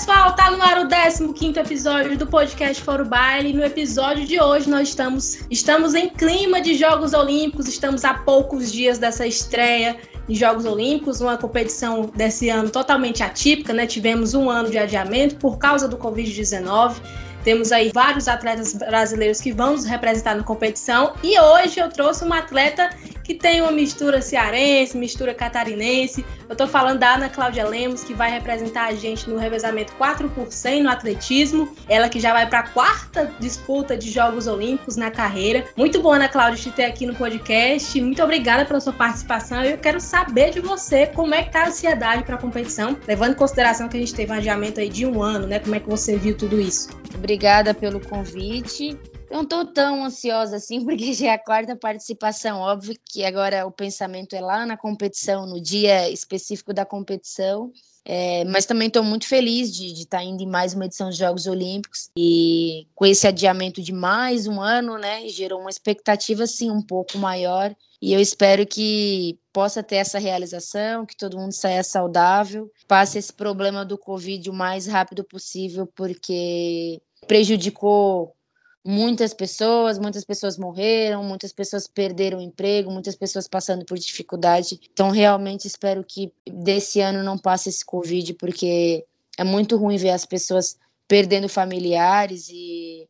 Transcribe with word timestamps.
pessoal, 0.00 0.32
tá 0.34 0.50
no 0.50 0.62
ar 0.62 0.78
o 0.78 1.34
15 1.34 1.58
episódio 1.58 2.16
do 2.16 2.26
podcast 2.26 2.82
Foro 2.82 3.04
Baile. 3.04 3.52
No 3.52 3.62
episódio 3.62 4.26
de 4.26 4.40
hoje 4.40 4.70
nós 4.70 4.88
estamos, 4.88 5.40
estamos 5.50 5.94
em 5.94 6.08
clima 6.08 6.58
de 6.58 6.74
Jogos 6.74 7.12
Olímpicos, 7.12 7.68
estamos 7.68 8.02
a 8.02 8.14
poucos 8.14 8.72
dias 8.72 8.96
dessa 8.96 9.26
estreia 9.26 9.98
de 10.26 10.34
Jogos 10.34 10.64
Olímpicos, 10.64 11.20
uma 11.20 11.36
competição 11.36 12.10
desse 12.16 12.48
ano 12.48 12.70
totalmente 12.70 13.22
atípica, 13.22 13.74
né? 13.74 13.86
Tivemos 13.86 14.32
um 14.32 14.48
ano 14.48 14.70
de 14.70 14.78
adiamento 14.78 15.36
por 15.36 15.58
causa 15.58 15.86
do 15.86 15.98
Covid-19. 15.98 16.94
Temos 17.44 17.70
aí 17.70 17.90
vários 17.92 18.26
atletas 18.26 18.72
brasileiros 18.72 19.38
que 19.38 19.52
vão 19.52 19.72
nos 19.72 19.84
representar 19.84 20.34
na 20.34 20.42
competição. 20.42 21.12
E 21.22 21.38
hoje 21.38 21.78
eu 21.78 21.90
trouxe 21.90 22.24
uma 22.24 22.38
atleta 22.38 22.88
que 23.30 23.34
tem 23.34 23.62
uma 23.62 23.70
mistura 23.70 24.20
cearense, 24.20 24.96
mistura 24.96 25.32
catarinense. 25.32 26.26
Eu 26.48 26.56
tô 26.56 26.66
falando 26.66 26.98
da 26.98 27.14
Ana 27.14 27.28
Cláudia 27.28 27.64
Lemos, 27.64 28.02
que 28.02 28.12
vai 28.12 28.28
representar 28.28 28.86
a 28.86 28.92
gente 28.92 29.30
no 29.30 29.36
revezamento 29.36 29.92
4 29.94 30.28
por 30.30 30.50
100 30.50 30.82
no 30.82 30.90
atletismo. 30.90 31.72
Ela 31.88 32.08
que 32.08 32.18
já 32.18 32.32
vai 32.32 32.48
para 32.48 32.58
a 32.58 32.68
quarta 32.70 33.32
disputa 33.38 33.96
de 33.96 34.10
Jogos 34.10 34.48
Olímpicos 34.48 34.96
na 34.96 35.12
carreira. 35.12 35.64
Muito 35.76 36.02
bom, 36.02 36.12
Ana 36.12 36.28
Cláudia, 36.28 36.60
te 36.60 36.72
ter 36.72 36.86
aqui 36.86 37.06
no 37.06 37.14
podcast. 37.14 38.00
Muito 38.00 38.20
obrigada 38.20 38.64
pela 38.64 38.80
sua 38.80 38.92
participação. 38.92 39.62
Eu 39.62 39.78
quero 39.78 40.00
saber 40.00 40.50
de 40.50 40.58
você 40.58 41.06
como 41.06 41.32
é 41.32 41.44
que 41.44 41.52
tá 41.52 41.62
a 41.62 41.68
ansiedade 41.68 42.24
para 42.24 42.34
a 42.34 42.38
competição, 42.38 42.98
levando 43.06 43.34
em 43.34 43.36
consideração 43.36 43.88
que 43.88 43.96
a 43.96 44.00
gente 44.00 44.12
teve 44.12 44.32
um 44.32 44.34
adiamento 44.34 44.80
aí 44.80 44.88
de 44.88 45.06
um 45.06 45.22
ano, 45.22 45.46
né? 45.46 45.60
Como 45.60 45.76
é 45.76 45.78
que 45.78 45.88
você 45.88 46.16
viu 46.16 46.36
tudo 46.36 46.60
isso? 46.60 46.88
Obrigada 47.14 47.72
pelo 47.72 48.00
convite. 48.00 48.98
Eu 49.30 49.36
não 49.36 49.42
estou 49.44 49.64
tão 49.64 50.04
ansiosa 50.04 50.56
assim, 50.56 50.82
porque 50.84 51.12
já 51.14 51.28
é 51.28 51.30
a 51.34 51.38
quarta 51.38 51.76
participação. 51.76 52.58
Óbvio 52.58 52.96
que 53.04 53.24
agora 53.24 53.64
o 53.66 53.70
pensamento 53.70 54.34
é 54.34 54.40
lá 54.40 54.66
na 54.66 54.76
competição, 54.76 55.46
no 55.46 55.60
dia 55.60 56.10
específico 56.10 56.74
da 56.74 56.84
competição. 56.84 57.72
É, 58.04 58.44
mas 58.46 58.66
também 58.66 58.88
estou 58.88 59.04
muito 59.04 59.26
feliz 59.26 59.70
de 59.70 59.92
estar 59.92 60.18
tá 60.18 60.24
indo 60.24 60.42
em 60.42 60.46
mais 60.46 60.74
uma 60.74 60.86
edição 60.86 61.08
dos 61.08 61.18
Jogos 61.18 61.46
Olímpicos 61.46 62.10
e 62.16 62.88
com 62.94 63.04
esse 63.04 63.26
adiamento 63.26 63.82
de 63.82 63.92
mais 63.92 64.46
um 64.46 64.58
ano, 64.58 64.96
né, 64.96 65.28
gerou 65.28 65.60
uma 65.60 65.68
expectativa 65.68 66.44
assim 66.44 66.70
um 66.70 66.80
pouco 66.80 67.18
maior 67.18 67.76
e 68.00 68.14
eu 68.14 68.20
espero 68.20 68.66
que 68.66 69.38
possa 69.52 69.82
ter 69.82 69.96
essa 69.96 70.18
realização, 70.18 71.04
que 71.04 71.14
todo 71.14 71.38
mundo 71.38 71.52
saia 71.52 71.84
saudável, 71.84 72.70
passe 72.88 73.18
esse 73.18 73.32
problema 73.32 73.84
do 73.84 73.98
Covid 73.98 74.48
o 74.48 74.54
mais 74.54 74.86
rápido 74.86 75.22
possível, 75.22 75.86
porque 75.94 77.02
prejudicou 77.26 78.34
muitas 78.84 79.34
pessoas, 79.34 79.98
muitas 79.98 80.24
pessoas 80.24 80.56
morreram, 80.56 81.22
muitas 81.22 81.52
pessoas 81.52 81.86
perderam 81.86 82.38
o 82.38 82.42
emprego, 82.42 82.90
muitas 82.90 83.14
pessoas 83.14 83.46
passando 83.46 83.84
por 83.84 83.98
dificuldade. 83.98 84.80
Então, 84.92 85.10
realmente 85.10 85.66
espero 85.66 86.04
que 86.04 86.32
desse 86.46 87.00
ano 87.00 87.22
não 87.22 87.36
passe 87.36 87.68
esse 87.68 87.84
Covid, 87.84 88.34
porque 88.34 89.04
é 89.36 89.44
muito 89.44 89.76
ruim 89.76 89.96
ver 89.96 90.10
as 90.10 90.24
pessoas 90.24 90.78
perdendo 91.06 91.48
familiares 91.48 92.48
e 92.48 93.08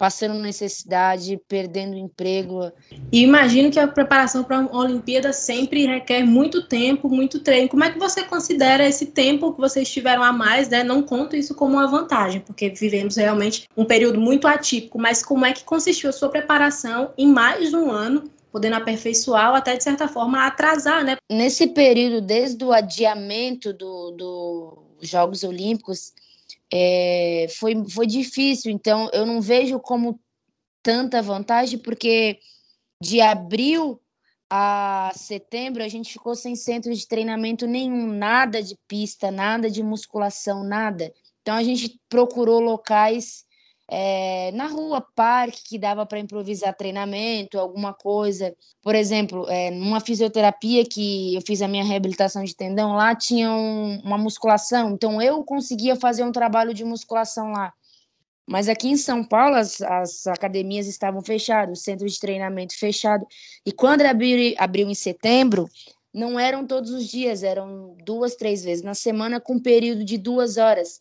passando 0.00 0.40
necessidade, 0.40 1.38
perdendo 1.46 1.94
emprego. 1.94 2.72
E 3.12 3.22
imagino 3.22 3.70
que 3.70 3.78
a 3.78 3.86
preparação 3.86 4.42
para 4.42 4.60
uma 4.60 4.74
Olimpíada 4.74 5.30
sempre 5.30 5.84
requer 5.84 6.24
muito 6.24 6.66
tempo, 6.66 7.06
muito 7.10 7.40
treino. 7.40 7.68
Como 7.68 7.84
é 7.84 7.90
que 7.90 7.98
você 7.98 8.22
considera 8.22 8.88
esse 8.88 9.04
tempo 9.04 9.52
que 9.52 9.60
vocês 9.60 9.90
tiveram 9.90 10.22
a 10.22 10.32
mais, 10.32 10.70
né? 10.70 10.82
Não 10.82 11.02
conto 11.02 11.36
isso 11.36 11.54
como 11.54 11.74
uma 11.74 11.86
vantagem, 11.86 12.40
porque 12.40 12.70
vivemos 12.70 13.16
realmente 13.16 13.68
um 13.76 13.84
período 13.84 14.18
muito 14.18 14.48
atípico, 14.48 14.98
mas 14.98 15.22
como 15.22 15.44
é 15.44 15.52
que 15.52 15.64
consistiu 15.64 16.08
a 16.08 16.14
sua 16.14 16.30
preparação 16.30 17.12
em 17.18 17.26
mais 17.26 17.68
de 17.68 17.76
um 17.76 17.90
ano 17.90 18.30
podendo 18.50 18.76
aperfeiçoar 18.76 19.50
ou 19.50 19.56
até, 19.56 19.76
de 19.76 19.84
certa 19.84 20.08
forma, 20.08 20.46
atrasar, 20.46 21.04
né? 21.04 21.18
Nesse 21.30 21.66
período, 21.68 22.22
desde 22.22 22.64
o 22.64 22.72
adiamento 22.72 23.70
dos 23.74 24.16
do 24.16 24.78
Jogos 25.02 25.44
Olímpicos, 25.44 26.14
é, 26.72 27.46
foi, 27.58 27.88
foi 27.88 28.06
difícil, 28.06 28.70
então 28.70 29.10
eu 29.12 29.26
não 29.26 29.40
vejo 29.40 29.78
como 29.80 30.20
tanta 30.82 31.20
vantagem, 31.20 31.78
porque 31.78 32.38
de 33.02 33.20
abril 33.20 34.00
a 34.48 35.12
setembro 35.14 35.82
a 35.82 35.88
gente 35.88 36.12
ficou 36.12 36.34
sem 36.34 36.56
centro 36.56 36.92
de 36.92 37.06
treinamento 37.06 37.66
nenhum, 37.66 38.08
nada 38.08 38.62
de 38.62 38.76
pista, 38.88 39.30
nada 39.30 39.70
de 39.70 39.82
musculação, 39.82 40.64
nada. 40.64 41.12
Então 41.40 41.54
a 41.54 41.62
gente 41.62 42.00
procurou 42.08 42.60
locais 42.60 43.44
é, 43.92 44.52
na 44.52 44.68
rua, 44.68 45.00
parque, 45.00 45.64
que 45.64 45.76
dava 45.76 46.06
para 46.06 46.20
improvisar 46.20 46.76
treinamento, 46.76 47.58
alguma 47.58 47.92
coisa. 47.92 48.54
Por 48.80 48.94
exemplo, 48.94 49.44
é, 49.48 49.72
numa 49.72 49.98
fisioterapia 49.98 50.84
que 50.84 51.34
eu 51.34 51.42
fiz 51.44 51.60
a 51.60 51.66
minha 51.66 51.82
reabilitação 51.82 52.44
de 52.44 52.54
tendão, 52.54 52.92
lá 52.92 53.16
tinha 53.16 53.50
um, 53.50 54.00
uma 54.04 54.16
musculação, 54.16 54.92
então 54.92 55.20
eu 55.20 55.42
conseguia 55.42 55.96
fazer 55.96 56.22
um 56.22 56.30
trabalho 56.30 56.72
de 56.72 56.84
musculação 56.84 57.50
lá. 57.50 57.72
Mas 58.48 58.68
aqui 58.68 58.88
em 58.88 58.96
São 58.96 59.24
Paulo, 59.24 59.56
as, 59.56 59.80
as 59.82 60.24
academias 60.28 60.86
estavam 60.86 61.20
fechadas, 61.20 61.76
o 61.76 61.82
centro 61.82 62.06
de 62.06 62.20
treinamento 62.20 62.78
fechado. 62.78 63.26
E 63.66 63.72
quando 63.72 64.02
abriu, 64.02 64.54
abriu 64.56 64.88
em 64.88 64.94
setembro, 64.94 65.68
não 66.14 66.38
eram 66.38 66.64
todos 66.64 66.92
os 66.92 67.08
dias, 67.08 67.42
eram 67.42 67.96
duas, 68.04 68.36
três 68.36 68.62
vezes 68.62 68.84
na 68.84 68.94
semana, 68.94 69.40
com 69.40 69.54
um 69.54 69.60
período 69.60 70.04
de 70.04 70.16
duas 70.16 70.58
horas 70.58 71.00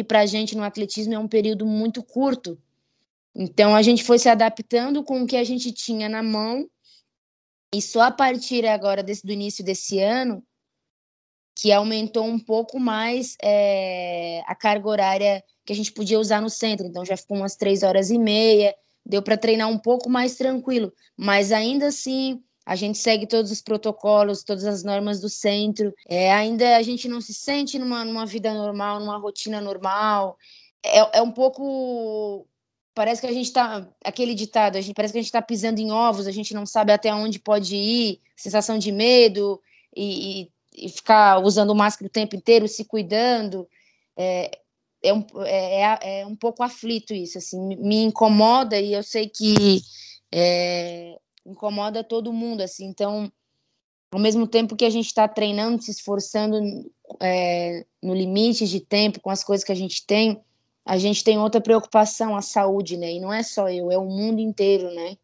que 0.00 0.04
para 0.04 0.20
a 0.20 0.26
gente 0.26 0.56
no 0.56 0.64
atletismo 0.64 1.12
é 1.12 1.18
um 1.18 1.28
período 1.28 1.66
muito 1.66 2.02
curto. 2.02 2.58
Então 3.34 3.76
a 3.76 3.82
gente 3.82 4.02
foi 4.02 4.18
se 4.18 4.30
adaptando 4.30 5.04
com 5.04 5.22
o 5.22 5.26
que 5.26 5.36
a 5.36 5.44
gente 5.44 5.70
tinha 5.72 6.08
na 6.08 6.22
mão 6.22 6.66
e 7.74 7.82
só 7.82 8.00
a 8.00 8.10
partir 8.10 8.66
agora 8.66 9.02
desse, 9.02 9.26
do 9.26 9.30
início 9.30 9.62
desse 9.62 10.00
ano 10.00 10.42
que 11.54 11.70
aumentou 11.70 12.24
um 12.24 12.38
pouco 12.38 12.80
mais 12.80 13.36
é, 13.42 14.42
a 14.46 14.54
carga 14.54 14.88
horária 14.88 15.44
que 15.66 15.72
a 15.74 15.76
gente 15.76 15.92
podia 15.92 16.18
usar 16.18 16.40
no 16.40 16.48
centro. 16.48 16.86
Então 16.86 17.04
já 17.04 17.16
ficou 17.16 17.36
umas 17.36 17.56
três 17.56 17.82
horas 17.82 18.10
e 18.10 18.18
meia, 18.18 18.74
deu 19.04 19.22
para 19.22 19.36
treinar 19.36 19.68
um 19.68 19.78
pouco 19.78 20.08
mais 20.08 20.34
tranquilo, 20.36 20.94
mas 21.14 21.52
ainda 21.52 21.88
assim 21.88 22.42
a 22.64 22.76
gente 22.76 22.98
segue 22.98 23.26
todos 23.26 23.50
os 23.50 23.62
protocolos, 23.62 24.44
todas 24.44 24.64
as 24.64 24.84
normas 24.84 25.20
do 25.20 25.28
centro. 25.28 25.94
É, 26.08 26.32
ainda 26.32 26.76
a 26.76 26.82
gente 26.82 27.08
não 27.08 27.20
se 27.20 27.34
sente 27.34 27.78
numa, 27.78 28.04
numa 28.04 28.26
vida 28.26 28.52
normal, 28.52 29.00
numa 29.00 29.18
rotina 29.18 29.60
normal. 29.60 30.36
É, 30.84 31.18
é 31.18 31.22
um 31.22 31.30
pouco. 31.30 32.46
Parece 32.94 33.20
que 33.20 33.26
a 33.26 33.32
gente 33.32 33.46
está. 33.46 33.88
Aquele 34.04 34.34
ditado, 34.34 34.76
a 34.76 34.80
gente, 34.80 34.94
parece 34.94 35.12
que 35.12 35.18
a 35.18 35.22
gente 35.22 35.28
está 35.28 35.42
pisando 35.42 35.80
em 35.80 35.90
ovos, 35.90 36.26
a 36.26 36.32
gente 36.32 36.54
não 36.54 36.66
sabe 36.66 36.92
até 36.92 37.12
onde 37.14 37.38
pode 37.38 37.74
ir, 37.74 38.20
sensação 38.36 38.78
de 38.78 38.92
medo 38.92 39.60
e, 39.96 40.42
e, 40.76 40.86
e 40.86 40.88
ficar 40.88 41.42
usando 41.42 41.74
máscara 41.74 42.08
o 42.08 42.12
tempo 42.12 42.36
inteiro, 42.36 42.68
se 42.68 42.84
cuidando. 42.84 43.66
É, 44.16 44.60
é 45.02 45.14
um, 45.14 45.24
é, 45.44 45.82
é, 45.82 46.20
é 46.20 46.26
um 46.26 46.36
pouco 46.36 46.62
aflito 46.62 47.14
isso, 47.14 47.38
assim, 47.38 47.58
me 47.76 48.02
incomoda 48.02 48.78
e 48.78 48.92
eu 48.92 49.02
sei 49.02 49.28
que 49.28 49.80
é, 50.32 51.18
incomoda 51.46 52.04
todo 52.04 52.32
mundo, 52.32 52.60
assim. 52.62 52.86
Então, 52.86 53.30
ao 54.12 54.20
mesmo 54.20 54.46
tempo 54.46 54.76
que 54.76 54.84
a 54.84 54.90
gente 54.90 55.06
está 55.06 55.28
treinando, 55.28 55.82
se 55.82 55.90
esforçando 55.90 56.58
é, 57.20 57.84
no 58.02 58.14
limite 58.14 58.66
de 58.66 58.80
tempo, 58.80 59.20
com 59.20 59.30
as 59.30 59.44
coisas 59.44 59.64
que 59.64 59.72
a 59.72 59.76
gente 59.76 60.04
tem, 60.06 60.40
a 60.84 60.98
gente 60.98 61.22
tem 61.22 61.38
outra 61.38 61.60
preocupação, 61.60 62.34
a 62.34 62.42
saúde, 62.42 62.96
né? 62.96 63.12
E 63.12 63.20
não 63.20 63.32
é 63.32 63.42
só 63.42 63.68
eu, 63.68 63.90
é 63.90 63.98
o 63.98 64.04
mundo 64.04 64.40
inteiro, 64.40 64.92
né? 64.94 65.16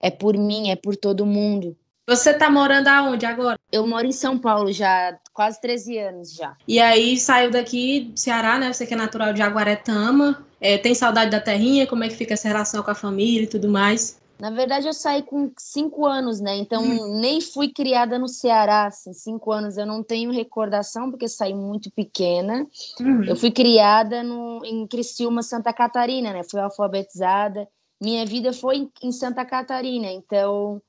É 0.00 0.10
por 0.10 0.36
mim, 0.36 0.70
é 0.70 0.76
por 0.76 0.96
todo 0.96 1.26
mundo. 1.26 1.76
Você 2.06 2.32
tá 2.32 2.48
morando 2.48 2.88
aonde 2.88 3.26
agora? 3.26 3.58
Eu 3.70 3.86
moro 3.86 4.06
em 4.06 4.12
São 4.12 4.38
Paulo 4.38 4.72
já 4.72 5.10
há 5.10 5.18
quase 5.32 5.60
13 5.60 5.98
anos 5.98 6.32
já. 6.32 6.56
E 6.66 6.78
aí 6.80 7.18
saiu 7.18 7.50
daqui 7.50 8.12
do 8.12 8.18
Ceará, 8.18 8.58
né? 8.58 8.72
Você 8.72 8.86
que 8.86 8.94
é 8.94 8.96
natural 8.96 9.32
de 9.34 9.42
Aguaretama. 9.42 10.46
É, 10.58 10.78
tem 10.78 10.94
saudade 10.94 11.30
da 11.30 11.40
terrinha? 11.40 11.86
Como 11.86 12.04
é 12.04 12.08
que 12.08 12.16
fica 12.16 12.32
essa 12.32 12.48
relação 12.48 12.82
com 12.82 12.90
a 12.90 12.94
família 12.94 13.42
e 13.42 13.46
tudo 13.46 13.68
mais? 13.68 14.18
Na 14.40 14.50
verdade, 14.50 14.86
eu 14.86 14.92
saí 14.92 15.22
com 15.22 15.50
cinco 15.58 16.06
anos, 16.06 16.40
né? 16.40 16.56
Então, 16.56 16.82
hum. 16.82 17.18
nem 17.18 17.40
fui 17.40 17.68
criada 17.68 18.18
no 18.18 18.28
Ceará, 18.28 18.86
assim, 18.86 19.12
cinco 19.12 19.50
anos. 19.50 19.76
Eu 19.76 19.84
não 19.84 20.02
tenho 20.02 20.30
recordação, 20.30 21.10
porque 21.10 21.28
saí 21.28 21.52
muito 21.52 21.90
pequena. 21.90 22.64
Uhum. 23.00 23.24
Eu 23.24 23.34
fui 23.34 23.50
criada 23.50 24.22
no, 24.22 24.64
em 24.64 24.86
Criciúma, 24.86 25.42
Santa 25.42 25.72
Catarina, 25.72 26.32
né? 26.32 26.42
Fui 26.48 26.60
alfabetizada. 26.60 27.68
Minha 28.00 28.24
vida 28.24 28.52
foi 28.52 28.76
em, 28.76 28.92
em 29.02 29.10
Santa 29.10 29.44
Catarina. 29.44 30.06
Então, 30.06 30.80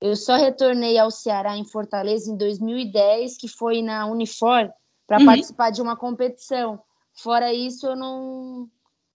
eu 0.00 0.16
só 0.16 0.34
retornei 0.34 0.98
ao 0.98 1.10
Ceará, 1.10 1.56
em 1.56 1.64
Fortaleza, 1.64 2.30
em 2.30 2.36
2010, 2.36 3.38
que 3.38 3.46
foi 3.46 3.82
na 3.82 4.06
Unifor, 4.06 4.68
para 5.06 5.18
uhum. 5.20 5.26
participar 5.26 5.70
de 5.70 5.80
uma 5.80 5.96
competição. 5.96 6.80
Fora 7.14 7.54
isso, 7.54 7.86
eu 7.86 7.94
não 7.94 8.68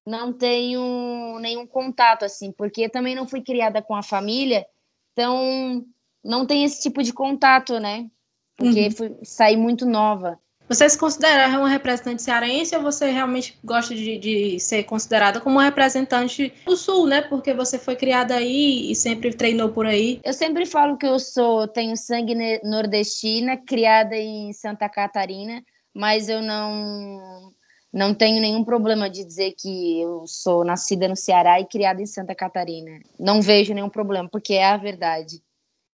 não 0.06 0.33
tenho 0.33 1.38
nenhum 1.39 1.65
contato, 1.68 2.24
assim, 2.24 2.51
porque 2.51 2.89
também 2.89 3.15
não 3.15 3.27
fui 3.27 3.42
criada 3.42 3.81
com 3.81 3.95
a 3.95 4.03
família, 4.03 4.65
então 5.13 5.86
não 6.24 6.45
tem 6.45 6.63
esse 6.63 6.81
tipo 6.81 7.03
de 7.03 7.13
contato, 7.13 7.80
né? 7.80 8.07
Porque 8.57 8.86
uhum. 8.86 8.92
fui, 8.92 9.18
saí 9.24 9.57
muito 9.57 9.86
nova. 9.86 10.39
Você 10.71 10.88
se 10.88 10.98
considera 10.98 11.50
uma 11.59 11.68
representante 11.68 12.21
cearense 12.21 12.74
ou 12.74 12.81
você 12.81 13.12
realmente 13.12 13.59
gosta 13.62 13.94
de, 13.94 14.18
de, 14.18 14.57
ser 14.57 14.83
considerada 14.83 15.42
como 15.42 15.57
uma 15.57 15.65
representante 15.65 16.53
do 16.65 16.77
Sul, 16.77 17.07
né? 17.07 17.21
Porque 17.21 17.53
você 17.53 17.77
foi 17.77 17.98
criada 17.98 18.36
aí 18.36 18.89
e 18.89 18.95
sempre 18.95 19.33
treinou 19.33 19.69
por 19.69 19.86
aí. 19.86 20.21
Eu 20.24 20.31
sempre 20.31 20.65
falo 20.65 20.95
que 20.95 21.06
eu 21.06 21.19
sou, 21.19 21.68
tenho 21.68 21.98
sangue 21.98 22.62
nordestina, 22.63 23.57
criada 23.57 24.15
em 24.15 24.53
Santa 24.53 24.88
Catarina, 24.88 25.62
mas 25.94 26.30
eu 26.30 26.42
não 26.42 27.51
não 27.93 28.13
tenho 28.13 28.39
nenhum 28.39 28.63
problema 28.63 29.09
de 29.09 29.25
dizer 29.25 29.53
que 29.57 30.01
eu 30.01 30.25
sou 30.25 30.63
nascida 30.63 31.07
no 31.07 31.15
Ceará 31.15 31.59
e 31.59 31.65
criada 31.65 32.01
em 32.01 32.05
Santa 32.05 32.33
Catarina. 32.33 32.99
Não 33.19 33.41
vejo 33.41 33.73
nenhum 33.73 33.89
problema, 33.89 34.29
porque 34.29 34.53
é 34.53 34.65
a 34.65 34.77
verdade. 34.77 35.41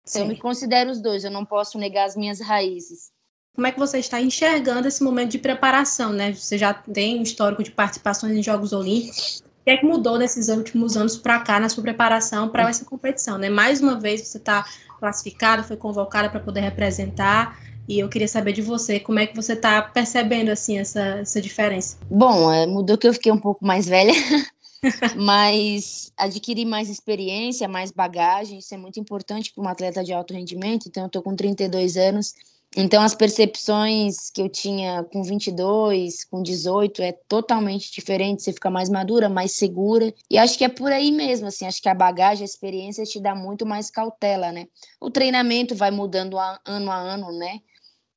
Então, 0.07 0.21
eu 0.21 0.27
me 0.27 0.38
considero 0.38 0.89
os 0.89 1.01
dois, 1.01 1.23
eu 1.23 1.31
não 1.31 1.45
posso 1.45 1.77
negar 1.77 2.05
as 2.05 2.15
minhas 2.15 2.39
raízes. 2.39 3.11
Como 3.53 3.67
é 3.67 3.71
que 3.71 3.79
você 3.79 3.99
está 3.99 4.21
enxergando 4.21 4.88
esse 4.88 5.03
momento 5.03 5.31
de 5.31 5.39
preparação, 5.39 6.13
né? 6.13 6.33
Você 6.33 6.57
já 6.57 6.73
tem 6.73 7.19
um 7.19 7.23
histórico 7.23 7.61
de 7.61 7.71
participações 7.71 8.35
em 8.35 8.41
Jogos 8.41 8.71
Olímpicos. 8.71 9.43
O 9.61 9.63
que 9.65 9.69
é 9.69 9.77
que 9.77 9.85
mudou 9.85 10.17
nesses 10.17 10.47
últimos 10.47 10.95
anos 10.95 11.17
para 11.17 11.39
cá 11.39 11.59
na 11.59 11.69
sua 11.69 11.83
preparação 11.83 12.49
para 12.49 12.67
essa 12.67 12.85
competição, 12.85 13.38
né? 13.38 13.49
Mais 13.49 13.81
uma 13.81 13.99
vez 13.99 14.21
você 14.21 14.38
está 14.38 14.65
classificada, 14.97 15.63
foi 15.63 15.75
convocada 15.75 16.29
para 16.29 16.39
poder 16.39 16.61
representar. 16.61 17.59
E 17.87 17.99
eu 17.99 18.09
queria 18.09 18.27
saber 18.27 18.53
de 18.53 18.61
você, 18.61 18.99
como 18.99 19.19
é 19.19 19.27
que 19.27 19.35
você 19.35 19.53
está 19.53 19.81
percebendo 19.81 20.49
assim 20.49 20.77
essa, 20.77 21.19
essa 21.19 21.41
diferença? 21.41 21.97
Bom, 22.09 22.51
é, 22.51 22.65
mudou 22.65 22.97
que 22.97 23.07
eu 23.07 23.13
fiquei 23.13 23.31
um 23.31 23.37
pouco 23.37 23.65
mais 23.65 23.87
velha, 23.87 24.13
mas 25.15 26.11
adquiri 26.17 26.63
mais 26.63 26.89
experiência, 26.89 27.67
mais 27.67 27.91
bagagem, 27.91 28.59
isso 28.59 28.73
é 28.73 28.77
muito 28.77 28.99
importante 28.99 29.51
para 29.53 29.63
um 29.63 29.67
atleta 29.67 30.03
de 30.03 30.13
alto 30.13 30.33
rendimento. 30.33 30.87
Então, 30.87 31.03
eu 31.03 31.07
estou 31.07 31.21
com 31.21 31.35
32 31.35 31.97
anos 31.97 32.33
então, 32.75 33.03
as 33.03 33.13
percepções 33.13 34.29
que 34.29 34.41
eu 34.41 34.47
tinha 34.47 35.03
com 35.03 35.21
22, 35.23 36.23
com 36.23 36.41
18, 36.41 37.01
é 37.01 37.11
totalmente 37.11 37.91
diferente. 37.91 38.43
Você 38.43 38.53
fica 38.53 38.69
mais 38.69 38.89
madura, 38.89 39.27
mais 39.27 39.51
segura. 39.51 40.13
E 40.29 40.37
acho 40.37 40.57
que 40.57 40.63
é 40.63 40.69
por 40.69 40.89
aí 40.89 41.11
mesmo, 41.11 41.47
assim. 41.47 41.65
Acho 41.65 41.81
que 41.81 41.89
a 41.89 41.93
bagagem, 41.93 42.43
a 42.43 42.45
experiência 42.45 43.03
te 43.03 43.19
dá 43.19 43.35
muito 43.35 43.65
mais 43.65 43.91
cautela, 43.91 44.53
né? 44.53 44.67
O 45.01 45.11
treinamento 45.11 45.75
vai 45.75 45.91
mudando 45.91 46.37
ano 46.65 46.91
a 46.91 46.95
ano, 46.95 47.37
né? 47.37 47.59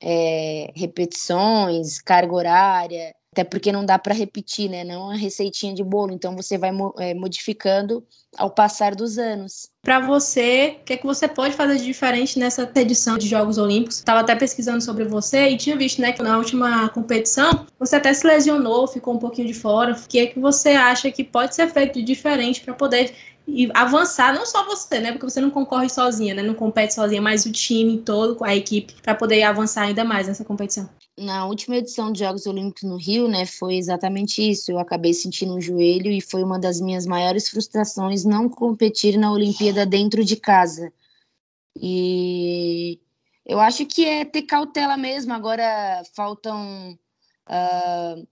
É, 0.01 0.71
repetições, 0.75 2.01
carga 2.01 2.33
horária, 2.33 3.15
até 3.35 3.43
porque 3.43 3.69
não 3.69 3.85
dá 3.85 3.99
para 3.99 4.13
repetir, 4.13 4.69
né? 4.69 4.85
Não 4.85 4.93
é 4.93 4.97
uma 4.97 5.17
receitinha 5.17 5.73
de 5.73 5.83
bolo, 5.83 6.13
então 6.13 6.33
você 6.37 6.57
vai 6.57 6.71
é, 6.99 7.13
modificando 7.13 8.01
ao 8.37 8.49
passar 8.49 8.95
dos 8.95 9.17
anos. 9.17 9.69
Para 9.81 9.99
você, 9.99 10.77
o 10.79 10.85
que 10.85 10.93
é 10.93 10.97
que 10.97 11.05
você 11.05 11.27
pode 11.27 11.53
fazer 11.53 11.77
de 11.77 11.83
diferente 11.83 12.39
nessa 12.39 12.69
edição 12.75 13.17
de 13.17 13.27
Jogos 13.27 13.57
Olímpicos? 13.57 13.97
Estava 13.97 14.21
até 14.21 14.35
pesquisando 14.35 14.81
sobre 14.81 15.03
você 15.03 15.49
e 15.49 15.57
tinha 15.57 15.75
visto, 15.75 16.01
né, 16.01 16.13
que 16.13 16.23
na 16.23 16.37
última 16.37 16.87
competição 16.89 17.65
você 17.77 17.97
até 17.97 18.13
se 18.13 18.25
lesionou, 18.25 18.87
ficou 18.87 19.13
um 19.13 19.19
pouquinho 19.19 19.47
de 19.47 19.53
fora. 19.53 19.91
O 19.91 20.07
que 20.07 20.19
é 20.19 20.27
que 20.27 20.39
você 20.39 20.69
acha 20.69 21.11
que 21.11 21.23
pode 21.23 21.55
ser 21.55 21.69
feito 21.69 21.99
de 21.99 22.03
diferente 22.05 22.61
para 22.61 22.73
poder 22.73 23.13
e 23.47 23.69
avançar, 23.73 24.33
não 24.33 24.45
só 24.45 24.65
você, 24.65 24.99
né? 24.99 25.11
Porque 25.11 25.29
você 25.29 25.39
não 25.39 25.51
concorre 25.51 25.89
sozinha, 25.89 26.33
né? 26.33 26.41
Não 26.41 26.55
compete 26.55 26.93
sozinha, 26.93 27.21
mas 27.21 27.45
o 27.45 27.51
time 27.51 27.99
todo, 27.99 28.43
a 28.43 28.55
equipe, 28.55 28.95
para 29.01 29.13
poder 29.13 29.43
avançar 29.43 29.83
ainda 29.83 30.03
mais 30.03 30.27
nessa 30.27 30.43
competição. 30.43 30.89
Na 31.17 31.45
última 31.45 31.77
edição 31.77 32.11
dos 32.11 32.19
Jogos 32.19 32.45
Olímpicos 32.45 32.83
no 32.83 32.97
Rio, 32.97 33.27
né, 33.27 33.45
foi 33.45 33.75
exatamente 33.75 34.41
isso. 34.41 34.71
Eu 34.71 34.79
acabei 34.79 35.13
sentindo 35.13 35.55
um 35.55 35.61
joelho 35.61 36.11
e 36.11 36.19
foi 36.19 36.43
uma 36.43 36.59
das 36.59 36.81
minhas 36.81 37.05
maiores 37.05 37.47
frustrações 37.47 38.25
não 38.25 38.49
competir 38.49 39.17
na 39.17 39.31
Olimpíada 39.31 39.85
dentro 39.85 40.25
de 40.25 40.35
casa. 40.35 40.91
E 41.79 42.99
eu 43.45 43.59
acho 43.59 43.85
que 43.85 44.03
é 44.03 44.25
ter 44.25 44.41
cautela 44.41 44.97
mesmo. 44.97 45.31
Agora 45.33 46.03
faltam 46.13 46.97
uh, 47.47 48.27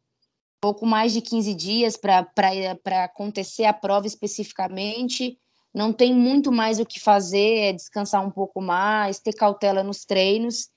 pouco 0.63 0.85
mais 0.85 1.11
de 1.11 1.19
15 1.19 1.53
dias 1.53 1.97
para 1.97 3.03
acontecer 3.03 3.65
a 3.65 3.73
prova 3.73 4.07
especificamente. 4.07 5.37
Não 5.73 5.91
tem 5.91 6.13
muito 6.13 6.53
mais 6.53 6.79
o 6.79 6.85
que 6.85 7.01
fazer, 7.01 7.57
é 7.57 7.73
descansar 7.73 8.25
um 8.25 8.31
pouco 8.31 8.61
mais, 8.61 9.19
ter 9.19 9.33
cautela 9.33 9.83
nos 9.83 10.05
treinos. 10.05 10.69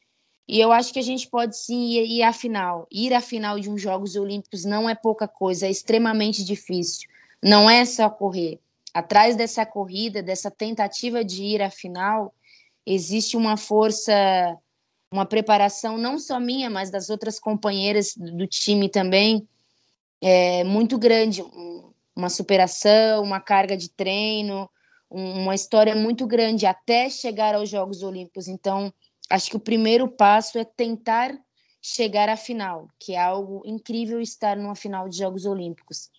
E 0.48 0.58
eu 0.58 0.72
acho 0.72 0.92
que 0.92 0.98
a 0.98 1.02
gente 1.02 1.28
pode 1.28 1.56
sim 1.56 1.90
ir, 1.90 2.18
ir 2.18 2.22
à 2.24 2.32
final. 2.32 2.88
Ir 2.90 3.14
à 3.14 3.20
final 3.20 3.60
de 3.60 3.70
uns 3.70 3.80
Jogos 3.80 4.16
Olímpicos 4.16 4.64
não 4.64 4.90
é 4.90 4.94
pouca 4.96 5.28
coisa, 5.28 5.68
é 5.68 5.70
extremamente 5.70 6.42
difícil. 6.42 7.08
Não 7.40 7.70
é 7.70 7.84
só 7.84 8.10
correr. 8.10 8.58
Atrás 8.92 9.36
dessa 9.36 9.64
corrida, 9.64 10.20
dessa 10.20 10.50
tentativa 10.50 11.24
de 11.24 11.44
ir 11.44 11.62
à 11.62 11.70
final, 11.70 12.34
existe 12.84 13.36
uma 13.36 13.56
força, 13.56 14.12
uma 15.12 15.24
preparação 15.24 15.96
não 15.96 16.18
só 16.18 16.40
minha, 16.40 16.68
mas 16.68 16.90
das 16.90 17.08
outras 17.08 17.38
companheiras 17.38 18.14
do 18.16 18.48
time 18.48 18.88
também, 18.88 19.46
é, 20.20 20.64
muito 20.64 20.98
grande, 20.98 21.44
uma 22.14 22.28
superação, 22.28 23.22
uma 23.22 23.40
carga 23.40 23.76
de 23.76 23.88
treino, 23.88 24.68
uma 25.10 25.54
história 25.54 25.94
muito 25.94 26.26
grande 26.26 26.66
até 26.66 27.08
chegar 27.08 27.54
aos 27.54 27.68
Jogos 27.68 28.02
Olímpicos. 28.02 28.48
Então, 28.48 28.92
acho 29.30 29.50
que 29.50 29.56
o 29.56 29.60
primeiro 29.60 30.08
passo 30.08 30.58
é 30.58 30.64
tentar 30.64 31.36
chegar 31.80 32.28
à 32.28 32.36
final, 32.36 32.88
que 32.98 33.12
é 33.14 33.20
algo 33.20 33.62
incrível 33.64 34.20
estar 34.20 34.56
numa 34.56 34.74
final 34.74 35.08
de 35.08 35.18
Jogos 35.18 35.46
Olímpicos. 35.46 36.10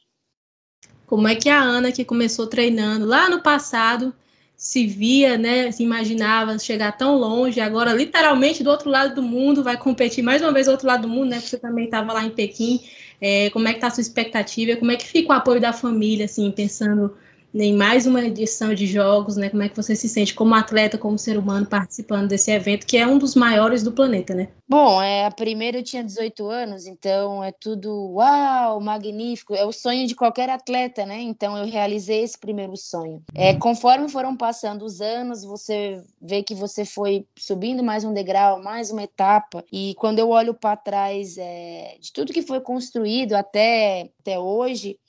Como 1.05 1.27
é 1.27 1.35
que 1.35 1.49
a 1.49 1.59
Ana, 1.59 1.91
que 1.91 2.05
começou 2.05 2.47
treinando 2.47 3.05
lá 3.05 3.29
no 3.29 3.41
passado, 3.41 4.13
se 4.55 4.87
via, 4.87 5.37
né, 5.37 5.71
se 5.71 5.83
imaginava 5.83 6.57
chegar 6.57 6.93
tão 6.93 7.17
longe, 7.17 7.59
agora 7.59 7.93
literalmente 7.93 8.63
do 8.63 8.69
outro 8.69 8.89
lado 8.89 9.13
do 9.13 9.21
mundo, 9.21 9.63
vai 9.63 9.77
competir 9.77 10.23
mais 10.23 10.41
uma 10.41 10.51
vez 10.51 10.65
do 10.65 10.71
outro 10.71 10.87
lado 10.87 11.03
do 11.03 11.07
mundo, 11.07 11.29
né, 11.29 11.35
porque 11.35 11.49
você 11.49 11.59
também 11.59 11.85
estava 11.85 12.11
lá 12.11 12.25
em 12.25 12.31
Pequim, 12.31 12.81
é, 13.19 13.49
como 13.49 13.67
é 13.67 13.71
que 13.71 13.77
está 13.77 13.87
a 13.87 13.91
sua 13.91 14.01
expectativa, 14.01 14.77
como 14.77 14.91
é 14.91 14.95
que 14.95 15.05
fica 15.05 15.29
o 15.29 15.33
apoio 15.33 15.59
da 15.59 15.73
família, 15.73 16.25
assim, 16.25 16.51
pensando 16.51 17.15
em 17.53 17.73
mais 17.73 18.05
uma 18.05 18.21
edição 18.23 18.73
de 18.73 18.85
jogos, 18.85 19.35
né? 19.37 19.49
Como 19.49 19.63
é 19.63 19.69
que 19.69 19.75
você 19.75 19.95
se 19.95 20.07
sente 20.07 20.33
como 20.33 20.53
atleta, 20.55 20.97
como 20.97 21.17
ser 21.17 21.37
humano 21.37 21.65
participando 21.65 22.27
desse 22.27 22.51
evento, 22.51 22.85
que 22.85 22.97
é 22.97 23.07
um 23.07 23.17
dos 23.17 23.35
maiores 23.35 23.83
do 23.83 23.91
planeta, 23.91 24.33
né? 24.33 24.49
Bom, 24.69 25.01
é, 25.01 25.25
a 25.25 25.31
primeira 25.31 25.77
eu 25.77 25.83
tinha 25.83 26.03
18 26.03 26.45
anos, 26.45 26.85
então 26.85 27.41
é 27.41 27.53
tudo 27.53 28.11
uau, 28.11 28.81
magnífico, 28.81 29.55
é 29.55 29.65
o 29.65 29.71
sonho 29.71 30.05
de 30.05 30.13
qualquer 30.13 30.49
atleta, 30.49 31.05
né? 31.05 31.21
Então 31.21 31.57
eu 31.57 31.65
realizei 31.65 32.21
esse 32.23 32.37
primeiro 32.37 32.75
sonho. 32.75 33.23
É, 33.33 33.53
conforme 33.53 34.09
foram 34.09 34.35
passando 34.35 34.83
os 34.83 34.99
anos, 34.99 35.43
você 35.43 36.03
vê 36.21 36.43
que 36.43 36.53
você 36.53 36.83
foi 36.83 37.25
subindo 37.37 37.81
mais 37.81 38.03
um 38.03 38.13
degrau, 38.13 38.61
mais 38.61 38.91
uma 38.91 39.03
etapa, 39.03 39.63
e 39.71 39.95
quando 39.97 40.19
eu 40.19 40.29
olho 40.29 40.53
para 40.53 40.75
trás 40.75 41.37
é, 41.37 41.95
de 41.99 42.11
tudo 42.11 42.33
que 42.33 42.41
foi 42.41 42.59
construído 42.59 43.33
até, 43.33 44.09
até 44.19 44.37
hoje, 44.37 44.99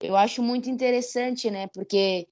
eu 0.00 0.16
acho 0.16 0.42
muito 0.42 0.68
interessante, 0.70 1.50
né? 1.50 1.66
Porque 1.68 2.26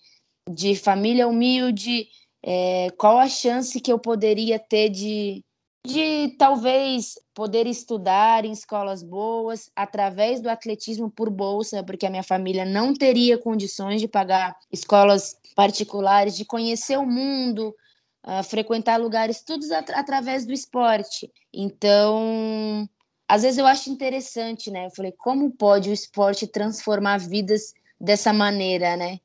de 0.51 0.77
família 0.77 1.27
humilde, 1.27 2.07
é, 2.43 2.89
qual 2.99 3.19
a 3.19 3.29
chance 3.29 3.81
que 3.81 3.91
eu 3.91 3.99
poderia 3.99 4.59
ter 4.59 4.91
de, 4.91 5.43
de 5.87 6.37
talvez 6.39 7.15
poder 7.35 7.67
estudar 7.67 8.44
em 8.44 8.53
escolas 8.53 9.03
boas 9.03 9.71
através 9.75 10.41
do 10.41 10.51
atletismo 10.51 11.11
por 11.11 11.31
bolsa, 11.31 11.83
porque 11.83 12.06
a 12.06 12.11
minha 12.11 12.23
família 12.23 12.65
não 12.65 12.93
teria 12.93 13.39
condições 13.39 14.01
de 14.01 14.09
pagar 14.09 14.56
escolas 14.71 15.37
particulares, 15.56 16.37
de 16.37 16.44
conhecer 16.44 16.99
o 16.99 17.06
mundo, 17.06 17.75
uh, 18.27 18.43
frequentar 18.44 19.01
lugares, 19.01 19.43
tudo 19.43 19.65
at 19.73 19.91
através 19.91 20.44
do 20.44 20.53
esporte. 20.53 21.31
Então, 21.53 22.89
às 23.29 23.43
vezes 23.43 23.59
eu 23.59 23.67
acho 23.67 23.91
interessante, 23.91 24.71
né? 24.71 24.87
Eu 24.87 24.91
falei, 24.91 25.13
como 25.13 25.51
pode 25.51 25.91
o 25.91 25.93
esporte 25.93 26.47
transformar 26.47 27.19
vidas 27.19 27.73
dessa 28.01 28.33
maneira, 28.33 28.97
né? 28.97 29.19